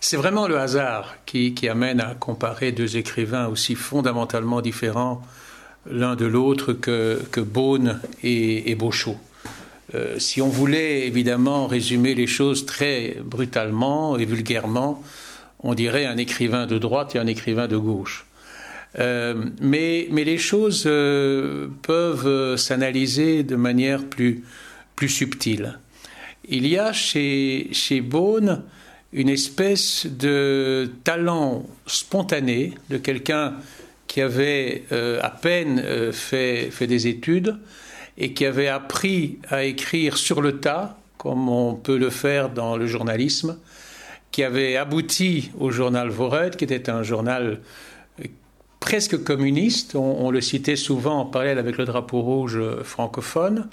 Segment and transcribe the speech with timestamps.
[0.00, 5.22] C'est vraiment le hasard qui, amène à comparer deux écrivains aussi fondamentalement différents
[5.90, 8.78] l'un de l'autre que, que Beaune et, et.
[9.94, 15.02] Euh, si on voulait évidemment résumer les choses très brutalement et vulgairement,
[15.60, 18.26] on dirait un écrivain de droite et un écrivain de gauche.
[18.98, 24.44] Euh, mais, mais, les choses euh, peuvent s'analyser de manière plus,
[25.08, 25.78] subtile.
[26.48, 28.62] Il y a chez Beaune
[29.16, 33.54] une espèce de talent spontané de quelqu'un
[34.06, 37.58] qui avait à peine fait, fait des études,
[38.18, 42.76] et qui avait appris à écrire sur le tas, comme on peut le faire dans
[42.76, 43.58] le journalisme,
[44.30, 47.60] qui avait abouti au journal Vored, qui était un journal
[48.20, 48.24] euh,
[48.80, 53.68] presque communiste, on, le citait souvent en parallèle avec le drapeau rouge francophone,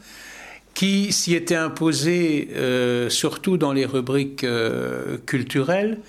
[0.74, 6.00] qui s'y était imposé euh, surtout dans les rubriques euh, culturelles,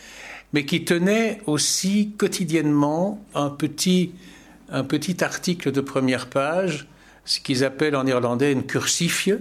[0.53, 4.13] mais qui tenait aussi quotidiennement un petit,
[4.71, 6.87] un petit article de première page
[7.27, 9.35] ce qu'ils appellent en irlandais une cursifie,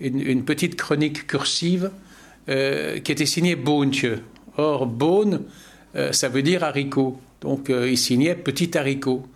[0.00, 1.90] une, petite chronique cursive
[2.48, 4.18] euh, qui était signée Boontje.
[4.56, 5.42] Or, Bone,
[6.12, 7.18] ça veut dire haricot.
[7.40, 9.26] Donc, il signait petit haricot.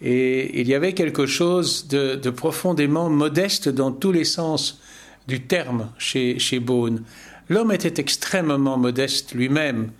[0.00, 4.80] Et il y avait quelque chose de, profondément modeste dans tous les sens
[5.26, 7.02] du terme chez, chez Beaune.
[7.48, 9.90] L'homme était extrêmement modeste lui-même.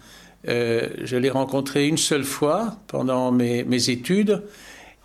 [0.45, 4.43] je l'ai rencontré une seule fois pendant mes, mes études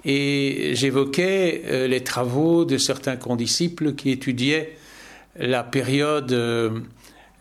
[0.06, 4.76] et j'évoquais euh, les travaux de certains condisciples qui étudiaient
[5.38, 6.80] la période euh,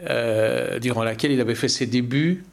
[0.08, 2.44] euh, durant laquelle il avait fait ses débuts,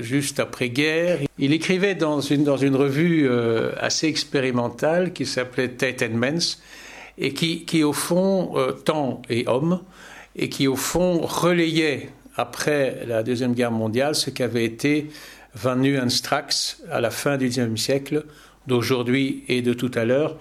[0.00, 1.20] juste après-guerre.
[1.38, 3.28] Il écrivait dans une, dans une revue
[3.78, 6.60] assez expérimentale qui s'appelait Tate and Mens,
[7.18, 9.80] et qui, qui au fond, temps et homme,
[10.34, 15.08] et qui au fond relayait, après la Deuxième Guerre mondiale, ce qu'avait été
[15.54, 18.24] Van Strax à la fin du XIXe siècle
[18.66, 20.36] d'aujourd'hui et de tout à l'heure,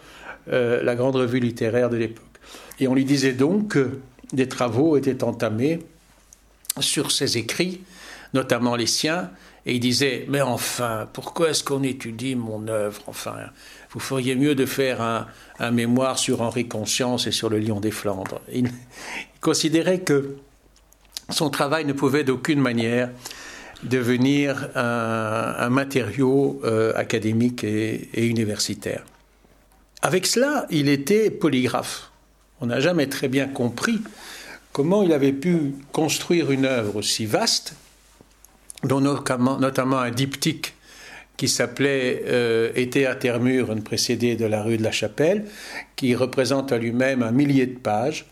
[0.52, 2.26] euh, la grande revue littéraire de l'époque.
[2.80, 4.00] Et on lui disait donc que
[4.34, 5.80] des travaux étaient entamés
[6.80, 7.81] sur ses écrits,
[8.34, 9.30] notamment les siens,
[9.66, 13.02] et il disait Mais enfin, pourquoi est-ce qu'on étudie mon œuvre?
[13.08, 13.36] Enfin,
[13.91, 17.91] vous feriez mieux de faire un, mémoire sur Henri Conscience et sur le Lion des
[17.91, 18.41] Flandres.
[18.53, 18.69] Il,
[19.41, 20.38] considérait que
[21.30, 23.09] son travail ne pouvait d'aucune manière
[23.84, 29.03] devenir un, matériau euh, académique et, universitaire.
[30.02, 32.12] Avec cela, il était polygraphe.
[32.59, 34.02] On n'a jamais très bien compris
[34.75, 37.75] comment il avait pu construire une œuvre aussi vaste,
[38.84, 40.74] dont notamment, un diptyque
[41.38, 45.46] qui s'appelait euh, Été à Termure, une précédée de la rue de la Chapelle,
[45.96, 48.25] qui représente à lui-même un millier de pages,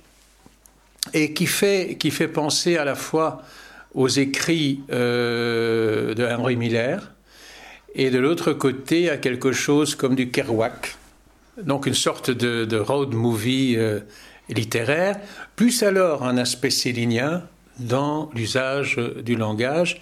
[1.14, 3.42] et qui fait, qui fait penser à la fois
[3.94, 7.14] aux écrits euh, de Henry Miller,
[7.96, 10.98] et de l'autre côté à quelque chose comme du Kerouac,
[11.62, 14.02] donc une sorte de, road movie euh,
[14.50, 15.20] littéraire,
[15.56, 17.44] plus alors un aspect célinien
[17.80, 20.02] dans l'usage du langage,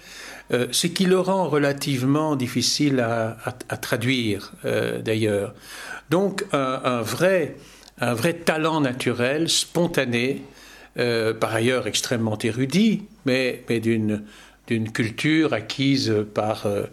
[0.52, 5.54] euh, ce qui le rend relativement difficile à, traduire d'ailleurs.
[6.10, 7.56] Donc un, vrai,
[8.44, 10.42] talent naturel, spontané,
[10.98, 16.84] euh, par ailleurs extrêmement érudit, mais, d'une culture acquise par, euh,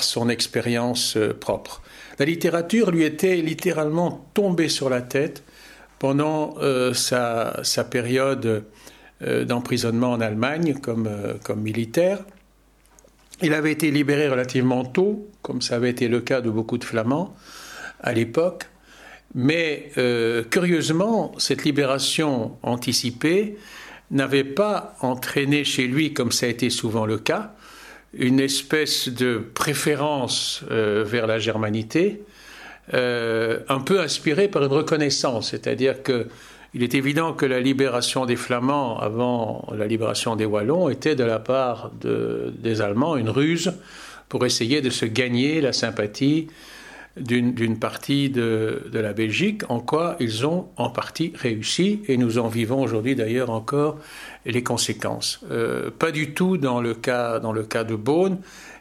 [0.00, 1.82] son expérience euh, propre.
[2.18, 5.42] La littérature lui était littéralement tombée sur la tête
[6.02, 6.56] pendant
[6.94, 8.64] sa, sa, période
[9.20, 11.08] d'emprisonnement en Allemagne comme,
[11.44, 12.18] comme militaire.
[13.40, 16.84] Il avait été libéré relativement tôt, comme ça avait été le cas de beaucoup de
[16.84, 17.36] Flamands
[18.00, 18.64] à l'époque,
[19.34, 23.56] mais euh, curieusement, cette libération anticipée
[24.10, 27.54] n'avait pas entraîné chez lui, comme ça a été souvent le cas,
[28.12, 32.22] une espèce de préférence euh, vers la germanité,
[32.94, 36.26] euh, un peu inspirée par une reconnaissance, c'est-à-dire que
[36.74, 41.24] il est évident que la libération des Flamands avant la libération des Wallons était de
[41.24, 43.74] la part des Allemands une ruse
[44.30, 46.48] pour essayer de se gagner la sympathie
[47.18, 52.48] d'une partie de, la Belgique, en quoi ils ont en partie réussi, et nous en
[52.48, 53.98] vivons aujourd'hui d'ailleurs encore
[54.46, 55.40] les conséquences.
[55.50, 58.38] Euh, pas du tout dans le cas, dans le cas de Beaune,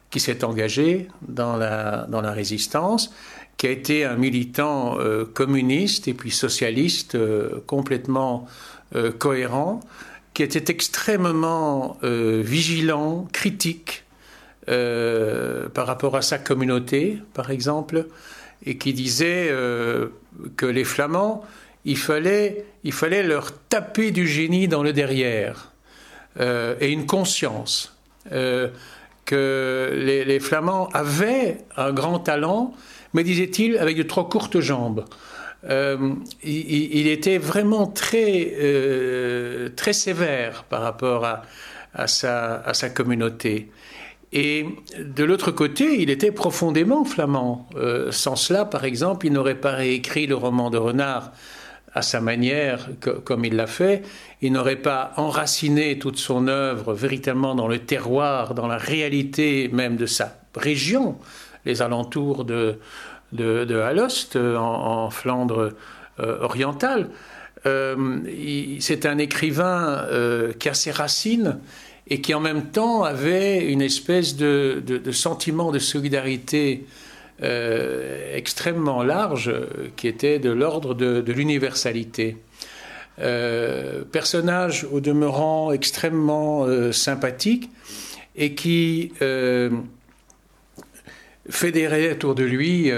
[0.09, 3.13] qui s'est engagé dans la, dans la résistance,
[3.61, 8.47] qui a été un militant euh, communiste et puis socialiste euh, complètement
[9.19, 9.79] cohérent,
[10.33, 14.03] qui était extrêmement vigilant, critique
[14.69, 18.05] euh, par rapport à sa communauté, par exemple,
[18.63, 20.09] et qui disait euh,
[20.55, 21.43] que les Flamands,
[21.83, 25.71] il fallait, il fallait leur taper du génie dans le derrière,
[26.39, 27.97] euh, et une conscience,
[28.29, 32.75] que les, Flamands avaient un grand talent,
[33.13, 35.05] mais disait-il, avec de trop courtes jambes.
[35.69, 41.25] Euh, il, était vraiment très, euh, très sévère par rapport
[41.93, 43.69] à, sa, communauté.
[44.33, 44.65] Et
[44.97, 47.67] de l'autre côté, il était profondément flamand.
[47.75, 51.31] Euh, sans cela, par exemple, il n'aurait pas réécrit le roman de Renard
[51.93, 52.87] à sa manière,
[53.25, 54.03] comme il l'a fait.
[54.41, 59.97] Il n'aurait pas enraciné toute son œuvre véritablement dans le terroir, dans la réalité même
[59.97, 61.17] de sa région,
[61.65, 62.77] les alentours de,
[63.33, 65.73] de, Alost, en, Flandre
[66.19, 67.09] euh, orientale.
[67.65, 68.19] Euh,
[68.79, 70.05] c'est un écrivain
[70.59, 71.59] qui a ses racines
[72.11, 76.85] et qui en même temps avait une espèce de, sentiment de solidarité
[77.41, 79.51] euh, extrêmement large
[79.95, 82.35] qui était de l'ordre de, l'universalité.
[83.19, 87.69] Euh, personnage au demeurant extrêmement euh, sympathique
[88.35, 89.13] et qui
[91.51, 92.91] fédérait autour de lui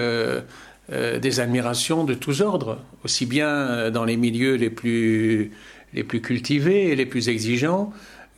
[0.90, 5.52] des admirations de tous ordres, aussi bien dans les milieux les plus,
[5.94, 7.94] les plus cultivés et les plus exigeants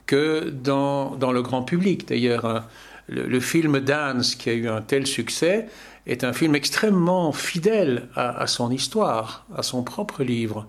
[0.06, 2.07] que dans, dans le grand public.
[2.07, 2.65] D'ailleurs, hein,
[3.07, 5.67] le, film Dance, qui a eu un tel succès,
[6.07, 10.67] est un film extrêmement fidèle à, son histoire, à son propre livre.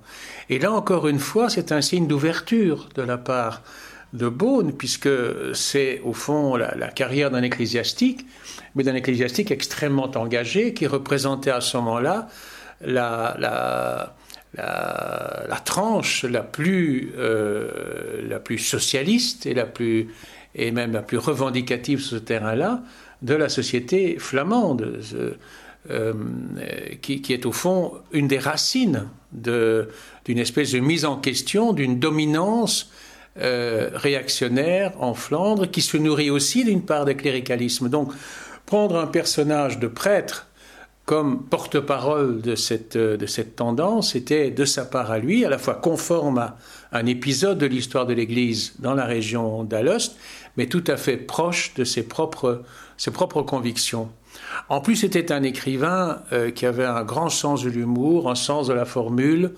[0.48, 3.62] Et là, encore une fois, c'est un signe d'ouverture de la part
[4.16, 5.08] de Beaune, puisque
[5.54, 8.26] c'est au fond la, carrière d'un ecclésiastique,
[8.74, 12.28] mais d'un ecclésiastique extrêmement engagé, qui représentait à ce moment-là
[12.80, 14.14] la,
[15.64, 20.08] tranche la plus, euh, la plus socialiste et, la plus,
[20.54, 22.82] et même la plus revendicative sur ce terrain-là
[23.22, 25.00] de la société flamande,
[25.90, 26.12] euh,
[27.00, 32.90] qui, est au fond une des racines d'une espèce de mise en question d'une dominance
[33.40, 37.88] euh, réactionnaire en Flandre qui se nourrit aussi d'une part de cléricalisme.
[37.88, 38.12] Donc,
[38.66, 40.46] prendre un personnage de prêtre
[41.04, 45.56] comme porte-parole de cette, de cette tendance était de sa part à lui, à la
[45.56, 46.56] fois conforme à
[46.92, 50.16] un épisode de l'histoire de l'Église dans la région d'Alost,
[50.56, 52.62] mais tout à fait proche de ses propres,
[52.96, 54.08] ses propres convictions.
[54.68, 58.66] En plus, c'était un écrivain euh, qui avait un grand sens de l'humour, un sens
[58.66, 59.52] de la formule,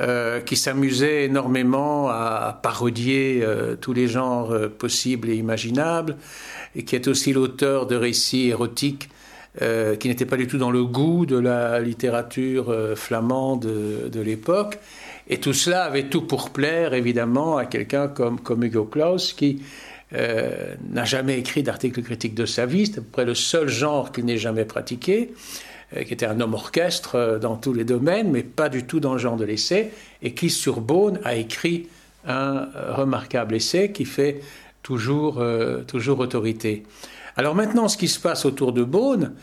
[0.00, 6.16] euh, qui s'amusait énormément à parodier euh, tous les genres possibles et imaginables,
[6.76, 9.08] et qui est aussi l'auteur de récits érotiques
[10.00, 13.66] qui n'était pas du tout dans le goût de la littérature flamande
[14.10, 14.78] de, l'époque.
[15.28, 19.60] Et tout cela avait tout pour plaire, évidemment, à quelqu'un comme, comme Hugo Claus, qui
[20.14, 22.86] euh, n'a jamais écrit d'article critique de sa vie.
[22.86, 25.32] C'est à peu près le seul genre qu'il n'ait jamais pratiqué,
[26.06, 29.18] qui était un homme orchestre dans tous les domaines, mais pas du tout dans le
[29.18, 29.90] genre de l'essai,
[30.22, 31.88] et qui, sur Beaune, a écrit
[32.26, 34.40] un remarquable essai qui fait
[34.82, 35.44] toujours,
[35.86, 36.84] toujours autorité.
[37.36, 39.34] Alors maintenant, ce qui se passe autour de Beaune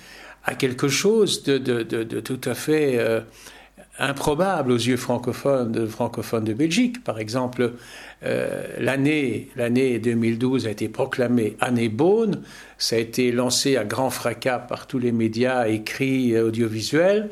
[0.44, 3.22] a quelque chose de, tout à fait euh,
[4.00, 7.04] improbable aux yeux francophones de, Belgique.
[7.04, 7.74] Par exemple,
[8.24, 12.42] euh, l'année, l'année 2012 a été proclamée année Beaune.
[12.78, 17.30] Ça a été lancé à grand fracas par tous les médias écrits et audiovisuels.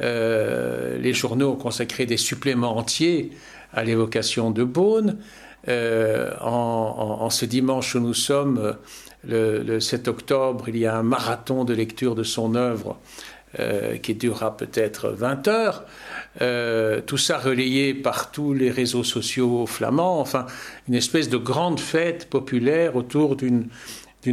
[0.00, 3.30] Euh, les journaux ont consacré des suppléments entiers
[3.72, 5.16] à l'évocation de Beaune.
[5.66, 8.76] en, ce dimanche où nous sommes,
[9.26, 12.98] le, 7 octobre, il y a un marathon de lecture de son œuvre
[13.58, 15.84] euh, qui durera peut-être 20 heures.
[16.40, 20.46] Euh, tout ça relayé par tous les réseaux sociaux flamands, enfin
[20.86, 23.66] une espèce de grande fête populaire autour d'une,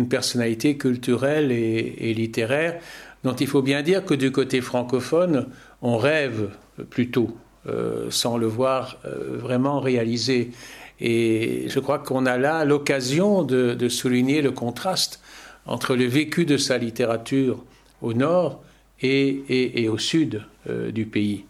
[0.08, 2.80] personnalité culturelle et, littéraire
[3.24, 5.48] dont il faut bien dire que du côté francophone,
[5.82, 6.50] on rêve
[6.92, 7.36] plutôt,
[7.68, 10.52] euh, sans le voir vraiment réalisé.
[11.00, 15.22] Et je crois qu'on a là l'occasion de, souligner le contraste
[15.66, 17.64] entre le vécu de sa littérature
[18.04, 18.62] au nord
[19.02, 21.46] et, au sud euh, du pays.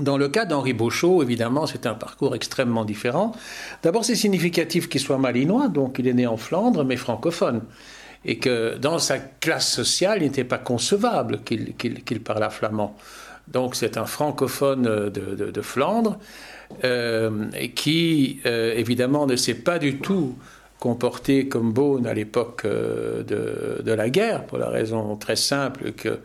[0.00, 3.32] Dans le cas d'Henri Beauchot, évidemment, c'est un parcours extrêmement différent.
[3.82, 7.62] D'abord, c'est significatif qu'il soit malinois, donc il est né en Flandre, mais francophone.
[8.24, 12.96] Et que dans sa classe sociale, il n'était pas concevable qu'il parle flamand.
[13.46, 16.18] Donc c'est un francophone de Flandre
[16.84, 20.34] euh, qui euh, évidemment ne s'est pas du tout
[20.78, 26.20] comporté comme Beaune à l'époque euh, de, la guerre, pour la raison très simple que,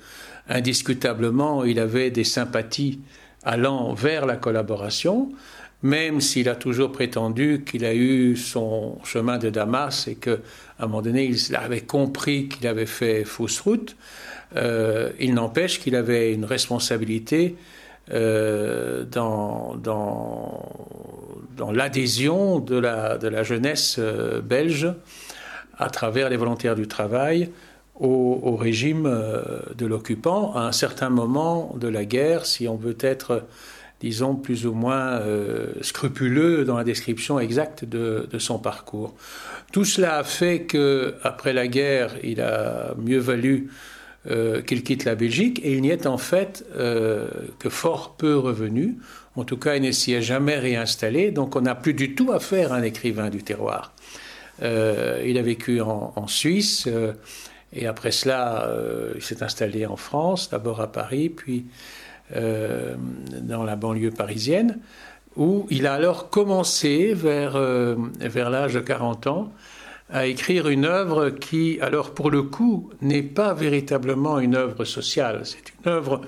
[0.50, 3.00] indiscutablement, il avait des sympathies
[3.43, 5.29] allant vers la collaboration,
[5.84, 10.38] même s'il a toujours prétendu qu'il a eu son chemin de Damas et qu'à
[10.79, 13.96] un moment donné, il avait compris qu'il avait fait fausse route.
[14.55, 17.55] il n'empêche qu'il avait une responsabilité
[18.10, 19.77] euh, dans,
[21.72, 24.91] l'adhésion de la, jeunesse euh, belge
[25.77, 27.50] à travers les volontaires du travail,
[28.00, 29.03] au, régime
[29.77, 33.43] de l'occupant à un certain moment de la guerre, si on veut être,
[34.00, 35.22] disons, plus ou moins
[35.81, 39.13] scrupuleux dans la description exacte de, de, son parcours.
[39.72, 43.70] Tout cela a fait que, après la guerre, il a mieux valu
[44.29, 48.37] euh, qu'il quitte la Belgique et il n'y est en fait euh, que fort peu
[48.37, 48.97] revenu.
[49.35, 52.31] En tout cas, il ne s'y est jamais réinstallé, donc on n'a plus du tout
[52.31, 53.93] affaire à un écrivain du terroir.
[54.61, 56.87] Euh, il a vécu en, en Suisse
[57.73, 58.69] et après cela,
[59.15, 61.65] il s'est installé en France, d'abord à Paris, puis
[62.29, 64.77] dans la banlieue parisienne,
[65.35, 67.57] où il a alors commencé vers,
[68.19, 69.51] vers l'âge de 40 ans
[70.12, 75.41] à écrire une œuvre qui, alors pour le coup, n'est pas véritablement une œuvre sociale.
[75.46, 76.22] C'est une œuvre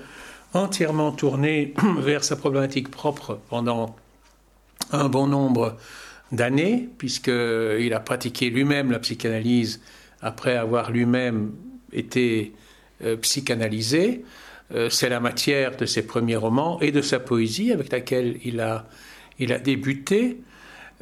[0.54, 3.94] entièrement tournée vers sa problématique propre pendant
[4.92, 5.76] un bon nombre
[6.32, 9.80] d'années, puisqu'il a pratiqué lui-même la psychanalyse
[10.22, 11.52] après avoir lui-même
[11.92, 12.52] été
[13.04, 14.24] euh, psychanalysé.
[14.74, 18.60] Euh, c'est la matière de ses premiers romans et de sa poésie avec laquelle il
[18.60, 18.88] a,
[19.38, 20.40] il a débuté.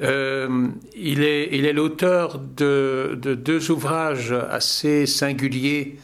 [0.01, 5.99] Euh, il est l'auteur de, deux ouvrages assez singuliers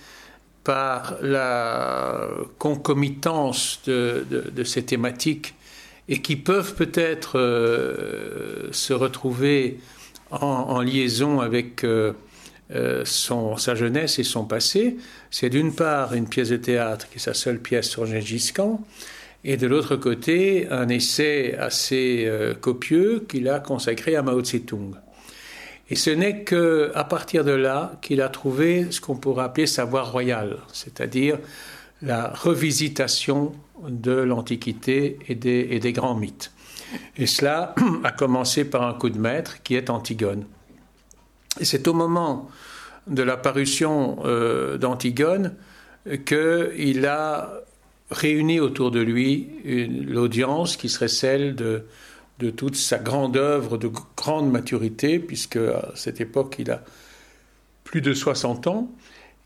[0.62, 2.28] par la
[2.58, 5.54] concomitance de, ces thématiques
[6.08, 9.78] et qui peuvent peut-être euh, se retrouver
[10.30, 12.12] en, liaison avec euh,
[13.04, 14.98] son, sa jeunesse et son passé.
[15.30, 18.84] C'est d'une part une pièce de théâtre qui est sa seule pièce sur Gengis Khan,
[19.44, 24.94] et de l'autre côté, un essai assez euh, copieux qu'il a consacré à Mao Tse-tung.
[25.90, 29.84] Et ce n'est qu'à partir de là qu'il a trouvé ce qu'on pourrait appeler sa
[29.84, 31.38] voie royale, c'est-à-dire
[32.02, 33.52] la revisitation
[33.88, 36.52] de l'Antiquité et des, et des, grands mythes.
[37.16, 40.44] Et cela a commencé par un coup de maître qui est Antigone.
[41.60, 42.50] Et c'est au moment
[43.06, 45.54] de la parution euh, d'Antigone
[46.26, 47.62] qu'il a
[48.10, 49.48] réunit autour de lui
[50.06, 51.84] l'audience qui serait celle de,
[52.38, 56.82] de toute sa grande œuvre de grande maturité, puisque à cette époque il a
[57.84, 58.90] plus de 60 ans,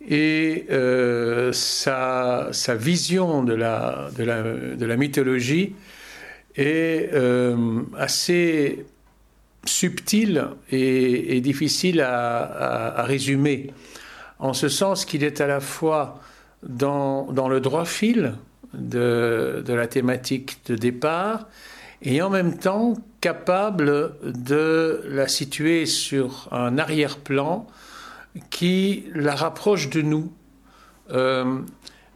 [0.08, 5.74] et euh, sa, sa, vision de la, de la, de la mythologie
[6.56, 8.84] est euh, assez
[9.64, 13.72] subtile et, difficile à, à, résumer,
[14.40, 16.20] en ce sens qu'il est à la fois
[16.64, 18.34] dans, dans le droit fil,
[18.74, 21.48] de, la thématique de départ
[22.02, 27.66] et en même temps capable de la situer sur un arrière-plan
[28.50, 30.32] qui la rapproche de nous
[31.12, 31.60] euh,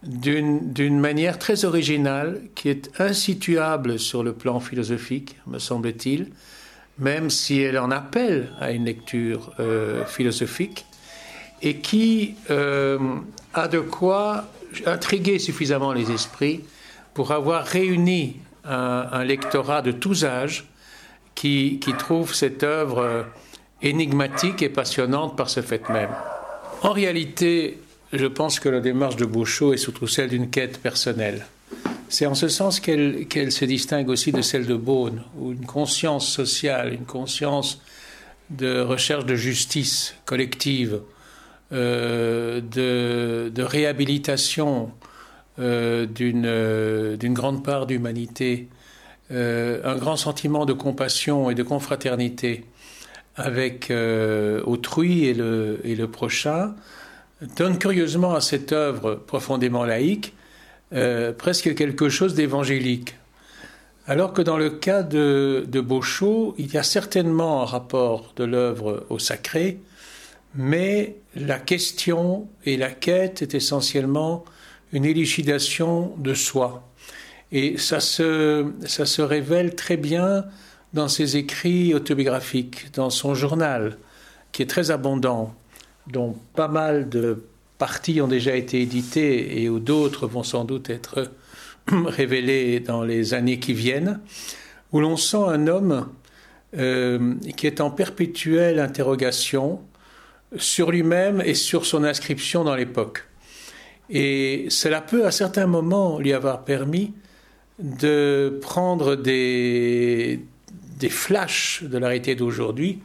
[0.03, 6.31] d'une manière très originale qui est insituable sur le plan philosophique, me semble-t-il,
[6.99, 10.87] même si elle en appelle à une lecture euh, philosophique,
[11.63, 12.99] et qui euh,
[13.55, 14.45] a de quoi
[14.87, 16.63] intrigué suffisamment les esprits
[17.15, 20.67] pour avoir réuni un, lectorat de tous âges
[21.35, 23.23] qui, qui, trouve cette œuvre euh,
[23.83, 26.11] énigmatique et passionnante par ce fait même.
[26.83, 27.79] En réalité,
[28.13, 31.47] je pense que la démarche de Bouchot est surtout celle d'une quête personnelle.
[32.09, 36.29] C'est en ce sens qu'elle se distingue aussi de celle de Beaune, où une conscience
[36.29, 37.81] sociale, une conscience
[38.51, 41.01] de recherche de justice collective,
[41.73, 44.93] euh, de, réhabilitation
[45.59, 48.69] euh, euh, d'une grande part d'humanité,
[49.31, 52.65] un grand sentiment de compassion et de confraternité
[53.35, 53.93] avec
[54.65, 56.77] autrui et le, et le, prochain,
[57.57, 60.35] donne curieusement à cette œuvre profondément laïque
[61.39, 63.17] presque quelque chose d'évangélique.
[64.07, 68.45] Alors que dans le cas de, de Beauchot, il y a certainement un rapport de
[68.45, 69.81] l'œuvre au sacré,
[70.57, 74.45] mais la question et la quête est essentiellement
[74.93, 76.89] une élucidation de soi.
[77.53, 80.45] Et ça se, ça se révèle très bien
[80.95, 83.99] dans ses écrits autobiographiques, dans son journal,
[84.53, 85.55] qui est très abondant,
[86.07, 87.45] dont pas mal de
[87.79, 91.31] parties ont déjà été éditées et où d'autres vont sans doute être
[91.89, 94.21] révélées dans les années qui viennent,
[94.93, 96.09] où l'on sent un homme
[96.79, 99.81] euh, qui est en perpétuelle interrogation,
[100.57, 103.25] sur lui-même et sur son inscription dans l'époque.
[104.09, 107.13] Et cela peut à certains moments lui avoir permis
[107.79, 110.41] de prendre des,
[110.99, 113.01] des flashs de la d'aujourd'hui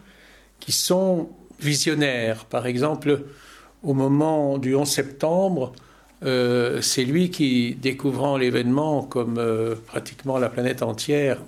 [0.60, 1.30] qui sont
[1.60, 2.46] visionnaires.
[2.46, 3.24] Par exemple,
[3.84, 5.74] au moment du 11 septembre,
[6.24, 11.42] euh, c'est lui qui, découvrant l'événement comme euh, pratiquement la planète entière,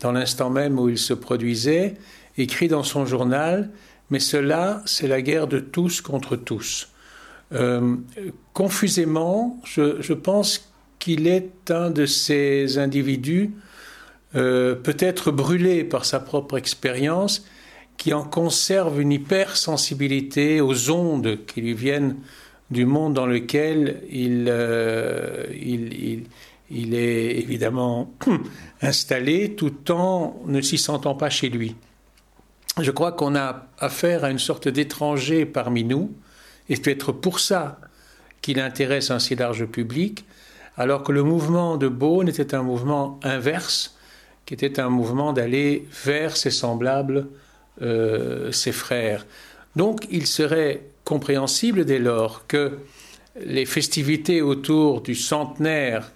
[0.00, 1.94] dans l'instant même où il se produisait,
[2.36, 3.70] écrit dans son journal
[4.10, 6.88] mais cela, c'est la guerre de tous contre tous.
[7.52, 7.96] Euh,
[8.52, 13.52] confusément, je, pense qu'il est un de ces individus,
[14.34, 17.44] euh, peut-être brûlé par sa propre expérience,
[17.96, 22.16] qui en conserve une hypersensibilité aux ondes qui lui viennent
[22.70, 28.12] du monde dans lequel il, euh, est évidemment
[28.82, 31.76] installé tout en ne s'y sentant pas chez lui.
[32.80, 36.12] Je crois qu'on a affaire à une sorte d'étranger parmi nous,
[36.68, 37.80] et peut-être pour ça
[38.42, 40.26] qu'il intéresse un si large public,
[40.76, 43.96] alors que le mouvement de Beaune était un mouvement inverse,
[44.44, 47.28] qui était un mouvement d'aller vers ses semblables,
[47.80, 49.24] euh, ses frères.
[49.74, 52.78] Donc il serait compréhensible dès lors que
[53.42, 56.12] les festivités autour du centenaire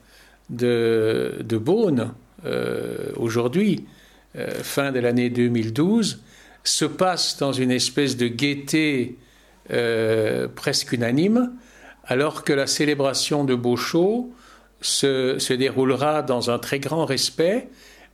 [0.51, 2.13] de, de Beaune,
[2.45, 3.87] euh, aujourd'hui,
[4.37, 6.21] euh, fin de l'année 2012,
[6.65, 9.17] se passent dans une espèce de gaieté
[9.71, 11.53] euh, presque unanime,
[12.05, 14.33] alors que la célébration de Beauchot
[14.81, 17.69] se, se, déroulera dans un très grand respect,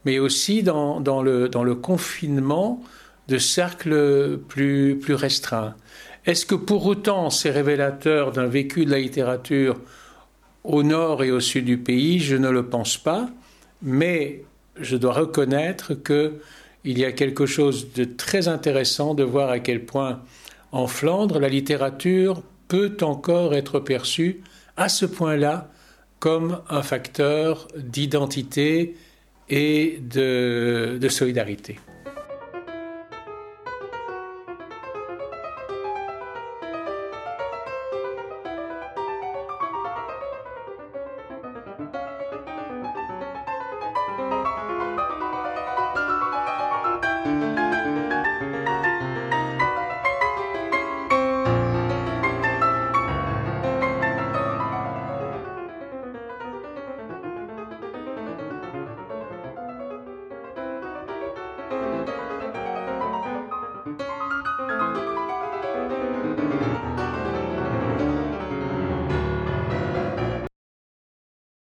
[0.05, 2.83] mais aussi dans, dans, le, dans le, confinement
[3.29, 5.75] de cercles plus, plus restreints.
[6.27, 9.81] Est-ce que pour autant c'est révélateur d'un vécu de la littérature
[10.65, 12.19] au nord et au sud du pays?
[12.19, 13.29] Je ne le pense pas,
[13.83, 14.45] mais
[14.79, 15.95] je dois reconnaître
[16.87, 20.23] qu'il y a quelque chose de très intéressant de voir à quel point
[20.71, 24.41] en Flandre, la littérature peut encore être perçue
[24.77, 25.69] à ce point-là
[26.21, 28.95] comme un facteur d'identité
[29.49, 31.81] et de solidarité.